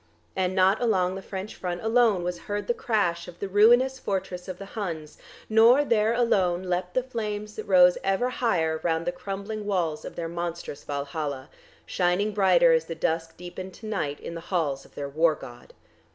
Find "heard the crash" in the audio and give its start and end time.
2.39-3.27